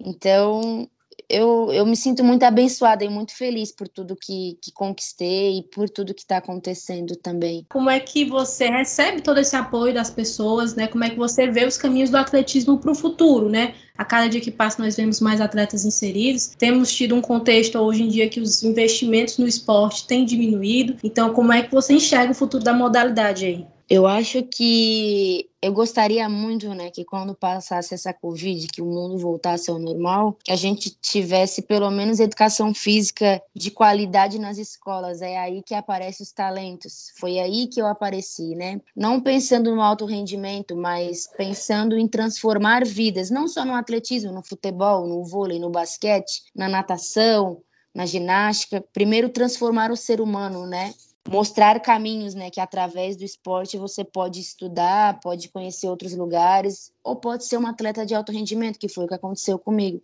Então, 0.00 0.88
eu, 1.28 1.70
eu 1.72 1.86
me 1.86 1.96
sinto 1.96 2.22
muito 2.22 2.42
abençoada 2.42 3.04
e 3.04 3.08
muito 3.08 3.34
feliz 3.34 3.72
por 3.72 3.88
tudo 3.88 4.16
que, 4.16 4.58
que 4.60 4.72
conquistei 4.72 5.58
e 5.58 5.62
por 5.62 5.88
tudo 5.88 6.14
que 6.14 6.22
está 6.22 6.36
acontecendo 6.36 7.16
também. 7.16 7.66
Como 7.68 7.88
é 7.88 7.98
que 8.00 8.24
você 8.24 8.68
recebe 8.68 9.22
todo 9.22 9.38
esse 9.38 9.56
apoio 9.56 9.94
das 9.94 10.10
pessoas, 10.10 10.74
né? 10.74 10.86
Como 10.86 11.04
é 11.04 11.10
que 11.10 11.16
você 11.16 11.46
vê 11.46 11.64
os 11.64 11.76
caminhos 11.76 12.10
do 12.10 12.16
atletismo 12.16 12.78
para 12.78 12.92
o 12.92 12.94
futuro, 12.94 13.48
né? 13.48 13.74
A 13.96 14.04
cada 14.04 14.28
dia 14.28 14.40
que 14.40 14.50
passa, 14.50 14.82
nós 14.82 14.96
vemos 14.96 15.20
mais 15.20 15.40
atletas 15.40 15.84
inseridos. 15.84 16.48
Temos 16.58 16.92
tido 16.92 17.14
um 17.14 17.20
contexto 17.20 17.78
hoje 17.78 18.02
em 18.02 18.08
dia 18.08 18.28
que 18.28 18.40
os 18.40 18.62
investimentos 18.62 19.38
no 19.38 19.46
esporte 19.46 20.06
têm 20.06 20.24
diminuído. 20.24 20.96
Então, 21.04 21.32
como 21.32 21.52
é 21.52 21.62
que 21.62 21.70
você 21.70 21.94
enxerga 21.94 22.32
o 22.32 22.34
futuro 22.34 22.64
da 22.64 22.72
modalidade 22.72 23.44
aí? 23.44 23.66
Eu 23.94 24.06
acho 24.06 24.42
que 24.44 25.50
eu 25.60 25.70
gostaria 25.70 26.26
muito, 26.26 26.72
né, 26.72 26.90
que 26.90 27.04
quando 27.04 27.34
passasse 27.34 27.92
essa 27.92 28.10
Covid, 28.10 28.66
que 28.68 28.80
o 28.80 28.86
mundo 28.86 29.18
voltasse 29.18 29.70
ao 29.70 29.78
normal, 29.78 30.34
que 30.42 30.50
a 30.50 30.56
gente 30.56 30.96
tivesse 30.98 31.60
pelo 31.60 31.90
menos 31.90 32.18
educação 32.18 32.72
física 32.72 33.42
de 33.54 33.70
qualidade 33.70 34.38
nas 34.38 34.56
escolas. 34.56 35.20
É 35.20 35.36
aí 35.36 35.62
que 35.62 35.74
aparecem 35.74 36.24
os 36.24 36.32
talentos. 36.32 37.12
Foi 37.18 37.38
aí 37.38 37.66
que 37.66 37.82
eu 37.82 37.86
apareci, 37.86 38.54
né? 38.54 38.80
Não 38.96 39.20
pensando 39.20 39.74
no 39.74 39.82
alto 39.82 40.06
rendimento, 40.06 40.74
mas 40.74 41.28
pensando 41.36 41.94
em 41.94 42.08
transformar 42.08 42.86
vidas, 42.86 43.28
não 43.28 43.46
só 43.46 43.62
no 43.62 43.74
atletismo, 43.74 44.32
no 44.32 44.42
futebol, 44.42 45.06
no 45.06 45.22
vôlei, 45.22 45.58
no 45.58 45.68
basquete, 45.68 46.44
na 46.56 46.66
natação, 46.66 47.60
na 47.94 48.06
ginástica. 48.06 48.82
Primeiro 48.90 49.28
transformar 49.28 49.90
o 49.90 49.96
ser 49.98 50.18
humano, 50.18 50.66
né? 50.66 50.94
Mostrar 51.28 51.80
caminhos, 51.80 52.34
né, 52.34 52.50
que 52.50 52.60
através 52.60 53.16
do 53.16 53.24
esporte 53.24 53.78
você 53.78 54.04
pode 54.04 54.40
estudar, 54.40 55.20
pode 55.20 55.48
conhecer 55.48 55.88
outros 55.88 56.14
lugares, 56.14 56.92
ou 57.02 57.16
pode 57.16 57.44
ser 57.44 57.58
um 57.58 57.66
atleta 57.66 58.04
de 58.04 58.14
alto 58.14 58.32
rendimento, 58.32 58.78
que 58.78 58.88
foi 58.88 59.04
o 59.04 59.08
que 59.08 59.14
aconteceu 59.14 59.58
comigo. 59.58 60.02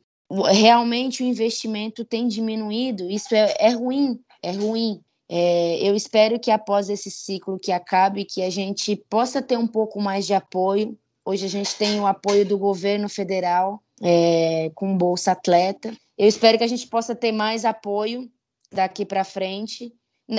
Realmente 0.50 1.22
o 1.22 1.26
investimento 1.26 2.04
tem 2.04 2.28
diminuído, 2.28 3.10
isso 3.10 3.34
é, 3.34 3.54
é 3.58 3.70
ruim, 3.70 4.20
é 4.42 4.52
ruim. 4.52 5.02
É, 5.28 5.78
eu 5.82 5.94
espero 5.94 6.38
que 6.38 6.50
após 6.50 6.88
esse 6.88 7.10
ciclo 7.10 7.58
que 7.58 7.70
acabe, 7.70 8.24
que 8.24 8.42
a 8.42 8.48
gente 8.48 8.96
possa 8.96 9.42
ter 9.42 9.58
um 9.58 9.66
pouco 9.66 10.00
mais 10.00 10.26
de 10.26 10.32
apoio. 10.32 10.96
Hoje 11.24 11.44
a 11.44 11.48
gente 11.48 11.74
tem 11.76 12.00
o 12.00 12.06
apoio 12.06 12.46
do 12.46 12.56
governo 12.56 13.08
federal 13.08 13.82
é, 14.02 14.70
com 14.74 14.96
Bolsa 14.96 15.32
Atleta. 15.32 15.94
Eu 16.16 16.26
espero 16.26 16.56
que 16.56 16.64
a 16.64 16.68
gente 16.68 16.86
possa 16.86 17.14
ter 17.14 17.32
mais 17.32 17.66
apoio 17.66 18.30
daqui 18.72 19.04
para 19.04 19.24
frente. 19.24 19.92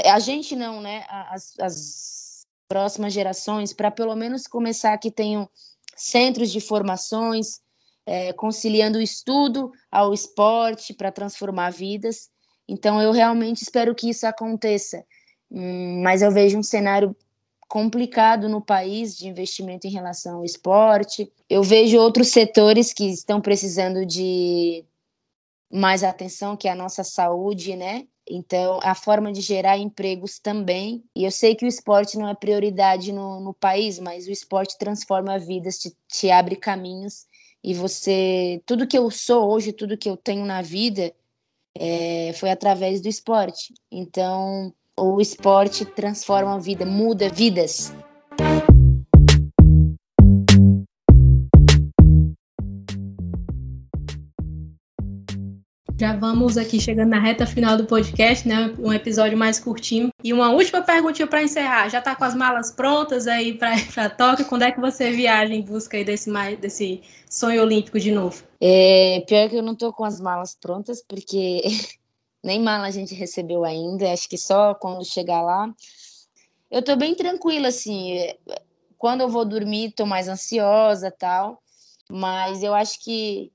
A 0.05 0.19
gente 0.19 0.55
não, 0.55 0.81
né? 0.81 1.05
As, 1.07 1.53
as 1.59 2.45
próximas 2.67 3.13
gerações, 3.13 3.73
para 3.73 3.89
pelo 3.89 4.15
menos 4.15 4.45
começar 4.45 4.97
que 4.97 5.09
tenham 5.09 5.49
centros 5.95 6.51
de 6.51 6.61
formações, 6.61 7.59
é, 8.05 8.31
conciliando 8.33 8.99
o 8.99 9.01
estudo 9.01 9.71
ao 9.91 10.13
esporte 10.13 10.93
para 10.93 11.11
transformar 11.11 11.71
vidas. 11.71 12.29
Então, 12.67 13.01
eu 13.01 13.11
realmente 13.11 13.63
espero 13.63 13.95
que 13.95 14.09
isso 14.09 14.25
aconteça. 14.27 15.03
Hum, 15.51 16.01
mas 16.03 16.21
eu 16.21 16.31
vejo 16.31 16.57
um 16.57 16.63
cenário 16.63 17.15
complicado 17.67 18.49
no 18.49 18.61
país 18.61 19.15
de 19.15 19.27
investimento 19.27 19.87
em 19.87 19.91
relação 19.91 20.37
ao 20.37 20.45
esporte. 20.45 21.31
Eu 21.49 21.63
vejo 21.63 21.97
outros 21.99 22.29
setores 22.29 22.93
que 22.93 23.05
estão 23.05 23.41
precisando 23.41 24.05
de 24.05 24.83
mais 25.71 26.03
atenção, 26.03 26.57
que 26.57 26.67
é 26.67 26.71
a 26.71 26.75
nossa 26.75 27.03
saúde, 27.03 27.75
né? 27.75 28.07
Então, 28.29 28.79
a 28.83 28.93
forma 28.93 29.31
de 29.31 29.41
gerar 29.41 29.77
empregos 29.77 30.37
também. 30.37 31.03
E 31.15 31.23
eu 31.23 31.31
sei 31.31 31.55
que 31.55 31.65
o 31.65 31.67
esporte 31.67 32.17
não 32.17 32.29
é 32.29 32.35
prioridade 32.35 33.11
no, 33.11 33.39
no 33.39 33.53
país, 33.53 33.97
mas 33.97 34.27
o 34.27 34.31
esporte 34.31 34.77
transforma 34.77 35.39
vidas, 35.39 35.79
te, 35.79 35.91
te 36.07 36.29
abre 36.29 36.55
caminhos. 36.55 37.25
E 37.63 37.73
você. 37.73 38.61
Tudo 38.65 38.87
que 38.87 38.97
eu 38.97 39.09
sou 39.09 39.51
hoje, 39.51 39.73
tudo 39.73 39.97
que 39.97 40.09
eu 40.09 40.15
tenho 40.15 40.45
na 40.45 40.61
vida, 40.61 41.13
é, 41.75 42.31
foi 42.33 42.51
através 42.51 43.01
do 43.01 43.07
esporte. 43.07 43.73
Então, 43.91 44.73
o 44.97 45.19
esporte 45.19 45.83
transforma 45.83 46.55
a 46.55 46.59
vida, 46.59 46.85
muda 46.85 47.29
vidas. 47.29 47.91
Já 55.99 56.15
vamos 56.15 56.57
aqui 56.57 56.79
chegando 56.79 57.09
na 57.09 57.19
reta 57.19 57.45
final 57.45 57.75
do 57.75 57.85
podcast, 57.85 58.47
né? 58.47 58.73
Um 58.79 58.93
episódio 58.93 59.37
mais 59.37 59.59
curtinho. 59.59 60.13
E 60.23 60.31
uma 60.31 60.49
última 60.49 60.81
perguntinha 60.81 61.27
para 61.27 61.43
encerrar. 61.43 61.89
Já 61.89 61.99
está 61.99 62.15
com 62.15 62.23
as 62.23 62.33
malas 62.33 62.71
prontas 62.71 63.27
aí 63.27 63.53
para 63.53 63.75
Tóquio? 64.09 64.45
Quando 64.45 64.61
é 64.61 64.71
que 64.71 64.79
você 64.79 65.11
viaja 65.11 65.53
em 65.53 65.61
busca 65.61 65.97
aí 65.97 66.05
desse, 66.05 66.31
desse 66.55 67.01
sonho 67.29 67.61
olímpico 67.61 67.99
de 67.99 68.13
novo? 68.13 68.41
É, 68.61 69.25
pior 69.27 69.49
que 69.49 69.57
eu 69.57 69.61
não 69.61 69.73
estou 69.73 69.91
com 69.91 70.05
as 70.05 70.21
malas 70.21 70.55
prontas, 70.55 71.03
porque 71.05 71.63
nem 72.41 72.61
mala 72.61 72.87
a 72.87 72.91
gente 72.91 73.13
recebeu 73.13 73.65
ainda. 73.65 74.13
Acho 74.13 74.29
que 74.29 74.37
só 74.37 74.73
quando 74.73 75.03
chegar 75.03 75.41
lá. 75.41 75.69
Eu 76.71 76.79
estou 76.79 76.95
bem 76.95 77.13
tranquila, 77.13 77.67
assim. 77.67 78.25
Quando 78.97 79.19
eu 79.19 79.27
vou 79.27 79.43
dormir, 79.43 79.89
estou 79.89 80.05
mais 80.05 80.29
ansiosa 80.29 81.11
tal. 81.11 81.61
Mas 82.09 82.63
eu 82.63 82.73
acho 82.73 83.03
que 83.03 83.51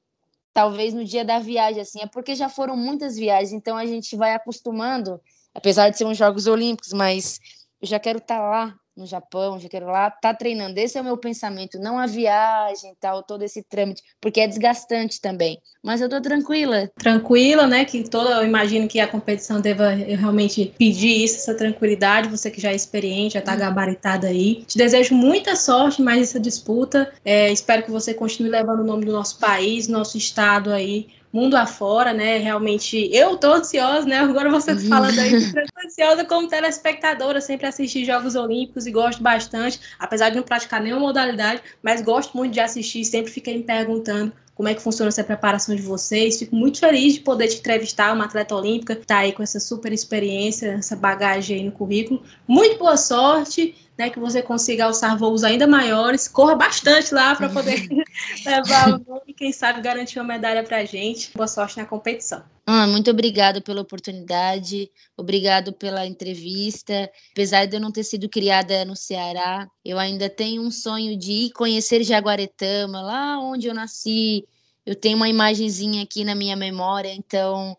talvez 0.55 0.95
no 0.95 1.05
dia 1.05 1.25
da 1.25 1.41
viagem, 1.41 1.83
assim, 1.83 2.01
é 2.01 2.07
porque 2.07 2.35
já 2.37 2.49
foram 2.49 2.77
muitas 2.77 3.17
viagens, 3.17 3.53
então 3.53 3.77
a 3.77 3.85
gente 3.85 4.17
vai 4.17 4.35
acostumando, 4.35 5.21
apesar 5.53 5.91
de 5.91 5.99
ser 5.99 6.05
uns 6.05 6.17
Jogos 6.17 6.47
Olímpicos, 6.47 6.93
mas 6.93 7.41
eu 7.83 7.89
já 7.89 7.99
quero 7.99 8.19
estar 8.19 8.39
tá 8.39 8.49
lá 8.49 8.79
no 8.97 9.07
Japão, 9.07 9.59
já 9.59 9.69
quero 9.69 9.87
lá 9.87 10.11
tá 10.11 10.33
treinando. 10.33 10.79
Esse 10.79 10.97
é 10.97 11.01
o 11.01 11.05
meu 11.05 11.17
pensamento, 11.17 11.79
não 11.79 11.99
a 11.99 12.07
viagem, 12.07 12.95
tal, 13.01 13.23
todo 13.23 13.43
esse 13.43 13.63
trâmite, 13.63 14.03
porque 14.21 14.41
é 14.41 14.47
desgastante 14.47 15.21
também. 15.21 15.59
Mas 15.83 16.01
eu 16.01 16.09
tô 16.09 16.21
tranquila. 16.21 16.91
Tranquila, 16.99 17.67
né? 17.67 17.85
Que 17.85 18.09
toda, 18.09 18.31
eu 18.41 18.45
imagino 18.45 18.89
que 18.89 19.01
a 19.01 19.09
competição 19.09 19.61
deva 19.61 19.91
realmente 19.91 20.73
pedir 20.79 21.25
isso, 21.25 21.37
essa 21.37 21.55
tranquilidade. 21.55 22.29
Você 22.29 22.51
que 22.51 22.61
já 22.61 22.71
é 22.71 22.75
experiente, 22.75 23.35
já 23.35 23.43
tá 23.43 23.55
hum. 23.55 23.59
gabaritada 23.59 24.29
aí. 24.29 24.65
Te 24.67 24.79
desejo 24.79 25.15
muita 25.15 25.57
sorte 25.57 26.01
mais 26.01 26.23
essa 26.23 26.41
disputa. 26.41 27.13
É, 27.25 27.51
espero 27.53 27.83
que 27.83 27.91
você 27.91 28.15
continue 28.15 28.51
levando 28.51 28.81
o 28.81 28.85
nome 28.85 29.05
do 29.05 29.13
nosso 29.13 29.39
país, 29.39 29.89
nosso 29.89 30.17
estado 30.17 30.73
aí 30.73 31.09
mundo 31.35 31.57
afora, 31.57 32.13
né? 32.13 32.39
Realmente, 32.39 33.11
eu 33.13 33.37
tô 33.37 33.53
ansiosa, 33.55 34.07
né? 34.07 34.19
Agora 34.19 34.49
você 34.51 34.73
tá 34.75 34.81
falando 34.89 35.19
aí, 35.19 35.31
tô 35.53 35.87
ansiosa 35.87 36.25
como 36.25 36.47
telespectadora, 36.47 37.41
sempre 37.41 37.67
assistir 37.67 38.05
Jogos 38.05 38.37
Olímpicos 38.37 38.87
e 38.87 38.93
gosto 38.93 39.21
bastante, 39.21 39.81
apesar 39.99 40.31
de 40.31 40.37
não 40.37 40.45
praticar 40.45 40.81
nenhuma 40.81 41.01
modalidade, 41.01 41.61
mas 41.83 42.01
gosto 42.01 42.37
muito 42.37 42.53
de 42.53 42.61
assistir, 42.61 43.05
sempre 43.05 43.33
fiquei 43.33 43.57
me 43.59 43.65
perguntando 43.65 44.33
como 44.55 44.69
é 44.69 44.75
que 44.75 44.83
funciona 44.83 45.09
essa 45.09 45.25
preparação 45.25 45.75
de 45.75 45.83
vocês. 45.83 46.39
Fico 46.39 46.55
muito 46.55 46.79
feliz 46.79 47.15
de 47.15 47.21
poder 47.21 47.49
te 47.49 47.59
entrevistar, 47.59 48.13
uma 48.13 48.25
atleta 48.25 48.55
olímpica, 48.55 48.97
tá 48.97 49.19
aí 49.19 49.33
com 49.33 49.43
essa 49.43 49.59
super 49.59 49.93
experiência, 49.93 50.75
essa 50.75 50.95
bagagem 50.95 51.59
aí 51.59 51.65
no 51.65 51.73
currículo. 51.73 52.23
Muito 52.47 52.79
boa 52.79 52.97
sorte 52.97 53.75
né, 53.97 54.11
que 54.11 54.19
você 54.19 54.43
consiga 54.43 54.85
alçar 54.85 55.17
voos 55.17 55.45
ainda 55.45 55.67
maiores, 55.67 56.27
corra 56.29 56.55
bastante 56.55 57.15
lá 57.15 57.35
para 57.35 57.49
poder 57.49 57.87
levar 58.45 59.01
o 59.07 59.23
e 59.27 59.33
quem 59.33 59.53
sabe 59.53 59.81
garantir 59.81 60.19
uma 60.19 60.27
medalha 60.27 60.63
para 60.63 60.79
a 60.79 60.85
gente. 60.85 61.31
Boa 61.35 61.47
sorte 61.47 61.77
na 61.77 61.85
competição. 61.85 62.43
Ah, 62.67 62.87
muito 62.87 63.11
obrigado 63.11 63.61
pela 63.61 63.83
oportunidade, 63.83 64.91
obrigado 65.17 65.73
pela 65.73 66.07
entrevista. 66.07 67.11
Apesar 67.33 67.67
de 67.67 67.77
eu 67.77 67.81
não 67.81 67.93
ter 67.93 68.05
sido 68.05 68.27
criada 68.29 68.85
no 68.87 68.97
Ceará, 68.97 69.69
eu 69.85 69.99
ainda 69.99 70.31
tenho 70.31 70.63
um 70.63 70.71
sonho 70.71 71.17
de 71.19 71.31
ir 71.33 71.51
conhecer 71.53 72.03
Jaguaretama, 72.03 73.03
lá 73.03 73.39
onde 73.39 73.67
eu 73.67 73.75
nasci. 73.75 74.47
Eu 74.87 74.95
tenho 74.95 75.17
uma 75.17 75.29
imagenzinha 75.29 76.03
aqui 76.03 76.25
na 76.25 76.35
minha 76.35 76.57
memória, 76.57 77.13
então 77.13 77.77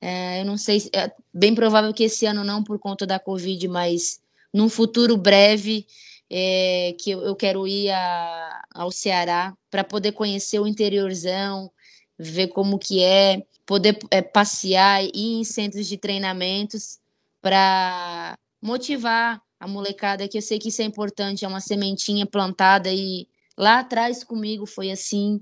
é, 0.00 0.40
eu 0.40 0.44
não 0.44 0.58
sei, 0.58 0.82
é 0.94 1.10
bem 1.32 1.54
provável 1.54 1.92
que 1.94 2.04
esse 2.04 2.26
ano 2.26 2.44
não 2.44 2.62
por 2.62 2.78
conta 2.78 3.06
da 3.06 3.18
Covid, 3.18 3.66
mas 3.68 4.20
num 4.52 4.68
futuro 4.68 5.16
breve, 5.16 5.86
é, 6.30 6.94
que 7.00 7.10
eu, 7.10 7.34
quero 7.36 7.66
ir 7.66 7.90
a, 7.90 8.62
ao 8.74 8.90
Ceará 8.90 9.56
para 9.70 9.84
poder 9.84 10.12
conhecer 10.12 10.58
o 10.58 10.66
interiorzão, 10.66 11.70
ver 12.18 12.48
como 12.48 12.78
que 12.78 13.02
é, 13.02 13.42
poder 13.64 13.98
é, 14.10 14.22
passear, 14.22 15.04
ir 15.04 15.40
em 15.40 15.44
centros 15.44 15.86
de 15.86 15.96
treinamentos 15.96 16.98
para 17.42 18.38
motivar 18.60 19.42
a 19.58 19.66
molecada, 19.66 20.28
que 20.28 20.38
eu 20.38 20.42
sei 20.42 20.58
que 20.58 20.68
isso 20.68 20.82
é 20.82 20.84
importante, 20.84 21.44
é 21.44 21.48
uma 21.48 21.60
sementinha 21.60 22.26
plantada 22.26 22.92
e 22.92 23.26
lá 23.56 23.80
atrás 23.80 24.22
comigo 24.22 24.66
foi 24.66 24.90
assim. 24.90 25.40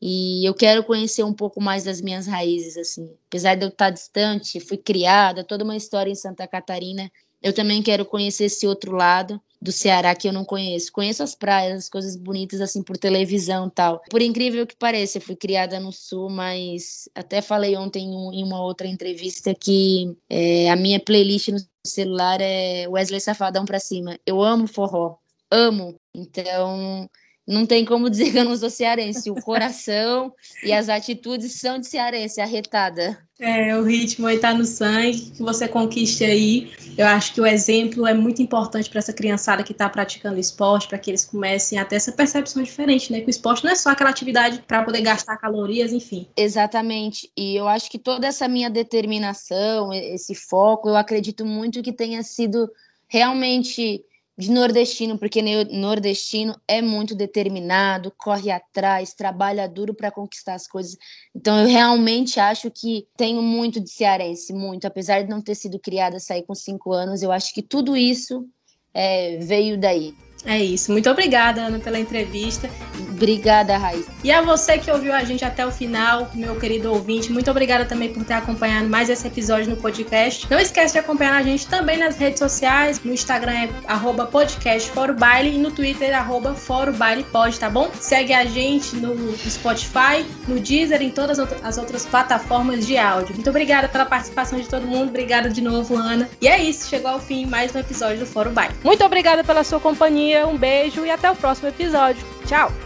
E 0.00 0.46
eu 0.46 0.52
quero 0.52 0.84
conhecer 0.84 1.22
um 1.24 1.32
pouco 1.32 1.62
mais 1.62 1.84
das 1.84 2.00
minhas 2.00 2.26
raízes, 2.26 2.76
assim. 2.76 3.10
Apesar 3.26 3.54
de 3.54 3.64
eu 3.64 3.68
estar 3.68 3.90
distante, 3.90 4.60
fui 4.60 4.76
criada, 4.76 5.42
toda 5.42 5.64
uma 5.64 5.76
história 5.76 6.10
em 6.10 6.14
Santa 6.14 6.46
Catarina, 6.46 7.10
eu 7.42 7.52
também 7.52 7.82
quero 7.82 8.04
conhecer 8.04 8.44
esse 8.44 8.66
outro 8.66 8.94
lado 8.96 9.40
do 9.64 9.72
Ceará 9.72 10.14
que 10.14 10.28
eu 10.28 10.32
não 10.32 10.44
conheço. 10.44 10.92
Conheço 10.92 11.22
as 11.22 11.34
praias, 11.34 11.84
as 11.84 11.88
coisas 11.88 12.16
bonitas 12.16 12.60
assim 12.60 12.82
por 12.82 12.98
televisão 12.98 13.70
tal. 13.70 14.02
Por 14.10 14.20
incrível 14.20 14.66
que 14.66 14.76
pareça, 14.76 15.16
eu 15.16 15.22
fui 15.22 15.34
criada 15.34 15.80
no 15.80 15.90
Sul, 15.90 16.28
mas 16.28 17.08
até 17.14 17.40
falei 17.40 17.74
ontem 17.74 18.04
em 18.04 18.44
uma 18.44 18.62
outra 18.62 18.86
entrevista 18.86 19.54
que 19.54 20.14
é, 20.28 20.70
a 20.70 20.76
minha 20.76 21.00
playlist 21.00 21.48
no 21.48 21.58
celular 21.82 22.42
é 22.42 22.86
Wesley 22.86 23.20
Safadão 23.20 23.64
pra 23.64 23.80
cima. 23.80 24.18
Eu 24.26 24.42
amo 24.42 24.66
forró, 24.66 25.16
amo. 25.50 25.98
Então 26.14 27.08
não 27.46 27.66
tem 27.66 27.84
como 27.84 28.08
dizer 28.08 28.32
que 28.32 28.38
eu 28.38 28.44
não 28.44 28.56
sou 28.56 28.70
cearense. 28.70 29.30
O 29.30 29.34
coração 29.34 30.32
e 30.62 30.72
as 30.72 30.88
atitudes 30.88 31.52
são 31.60 31.78
de 31.78 31.86
cearense, 31.86 32.40
arretada. 32.40 33.18
É, 33.38 33.76
o 33.76 33.82
ritmo 33.82 34.26
aí 34.26 34.38
tá 34.38 34.54
no 34.54 34.64
sangue, 34.64 35.32
que 35.32 35.42
você 35.42 35.68
conquiste 35.68 36.24
aí. 36.24 36.72
Eu 36.96 37.06
acho 37.06 37.34
que 37.34 37.40
o 37.40 37.46
exemplo 37.46 38.06
é 38.06 38.14
muito 38.14 38.40
importante 38.40 38.88
para 38.88 39.00
essa 39.00 39.12
criançada 39.12 39.62
que 39.62 39.72
está 39.72 39.88
praticando 39.88 40.38
esporte, 40.38 40.88
para 40.88 40.98
que 40.98 41.10
eles 41.10 41.24
comecem 41.24 41.78
a 41.78 41.84
ter 41.84 41.96
essa 41.96 42.12
percepção 42.12 42.62
diferente, 42.62 43.12
né? 43.12 43.20
Que 43.20 43.26
o 43.26 43.30
esporte 43.30 43.64
não 43.64 43.72
é 43.72 43.74
só 43.74 43.90
aquela 43.90 44.10
atividade 44.10 44.62
para 44.66 44.82
poder 44.82 45.02
gastar 45.02 45.36
calorias, 45.36 45.92
enfim. 45.92 46.26
Exatamente. 46.36 47.30
E 47.36 47.56
eu 47.56 47.68
acho 47.68 47.90
que 47.90 47.98
toda 47.98 48.26
essa 48.26 48.48
minha 48.48 48.70
determinação, 48.70 49.92
esse 49.92 50.34
foco, 50.34 50.88
eu 50.88 50.96
acredito 50.96 51.44
muito 51.44 51.82
que 51.82 51.92
tenha 51.92 52.22
sido 52.22 52.70
realmente 53.08 54.02
de 54.36 54.50
nordestino, 54.50 55.16
porque 55.16 55.40
nordestino 55.70 56.60
é 56.66 56.82
muito 56.82 57.14
determinado, 57.14 58.12
corre 58.18 58.50
atrás, 58.50 59.14
trabalha 59.14 59.68
duro 59.68 59.94
para 59.94 60.10
conquistar 60.10 60.54
as 60.54 60.66
coisas. 60.66 60.96
Então 61.34 61.60
eu 61.60 61.68
realmente 61.68 62.40
acho 62.40 62.70
que 62.70 63.06
tenho 63.16 63.40
muito 63.40 63.80
de 63.80 63.90
cearense, 63.90 64.52
muito, 64.52 64.86
apesar 64.86 65.22
de 65.22 65.30
não 65.30 65.40
ter 65.40 65.54
sido 65.54 65.78
criada 65.78 66.18
sair 66.18 66.42
com 66.42 66.54
cinco 66.54 66.92
anos, 66.92 67.22
eu 67.22 67.30
acho 67.30 67.54
que 67.54 67.62
tudo 67.62 67.96
isso 67.96 68.44
é, 68.92 69.38
veio 69.38 69.78
daí. 69.78 70.14
É 70.44 70.62
isso. 70.62 70.92
Muito 70.92 71.08
obrigada, 71.08 71.62
Ana, 71.62 71.78
pela 71.78 71.98
entrevista. 71.98 72.68
Obrigada, 73.14 73.78
Raíssa. 73.78 74.10
E 74.24 74.32
a 74.32 74.42
você 74.42 74.76
que 74.76 74.90
ouviu 74.90 75.12
a 75.12 75.22
gente 75.22 75.44
até 75.44 75.64
o 75.64 75.70
final, 75.70 76.28
meu 76.34 76.56
querido 76.56 76.92
ouvinte, 76.92 77.32
muito 77.32 77.48
obrigada 77.50 77.84
também 77.84 78.12
por 78.12 78.24
ter 78.24 78.34
acompanhado 78.34 78.88
mais 78.88 79.08
esse 79.08 79.26
episódio 79.26 79.70
no 79.70 79.76
podcast. 79.76 80.50
Não 80.50 80.58
esquece 80.58 80.94
de 80.94 80.98
acompanhar 80.98 81.34
a 81.34 81.42
gente 81.42 81.66
também 81.66 81.96
nas 81.96 82.16
redes 82.16 82.40
sociais. 82.40 83.00
No 83.04 83.12
Instagram 83.12 83.52
é 83.52 83.68
arroba 83.86 84.26
podcast 84.26 84.90
Foro 84.90 85.14
Baile 85.14 85.54
e 85.54 85.58
no 85.58 85.70
Twitter 85.70 86.10
é 86.10 86.14
arroba 86.14 86.54
Foro 86.54 86.92
Baile 86.92 87.22
Pode, 87.22 87.58
tá 87.58 87.70
bom? 87.70 87.88
Segue 88.00 88.32
a 88.32 88.44
gente 88.44 88.96
no 88.96 89.36
Spotify, 89.36 90.26
no 90.48 90.58
Deezer, 90.58 91.00
em 91.00 91.10
todas 91.10 91.38
as 91.38 91.78
outras 91.78 92.04
plataformas 92.04 92.86
de 92.86 92.98
áudio. 92.98 93.34
Muito 93.34 93.50
obrigada 93.50 93.88
pela 93.88 94.04
participação 94.04 94.58
de 94.58 94.68
todo 94.68 94.86
mundo. 94.86 95.10
Obrigada 95.10 95.48
de 95.48 95.60
novo, 95.60 95.96
Ana. 95.96 96.28
E 96.40 96.48
é 96.48 96.60
isso, 96.60 96.88
chegou 96.88 97.10
ao 97.10 97.20
fim 97.20 97.46
mais 97.46 97.72
um 97.74 97.78
episódio 97.78 98.18
do 98.18 98.26
Foro 98.26 98.50
Baile. 98.50 98.74
Muito 98.82 99.04
obrigada 99.04 99.44
pela 99.44 99.62
sua 99.62 99.78
companhia, 99.78 100.46
um 100.46 100.56
beijo 100.56 101.06
e 101.06 101.10
até 101.10 101.30
o 101.30 101.36
próximo 101.36 101.68
episódio. 101.68 102.24
Tchau! 102.46 102.83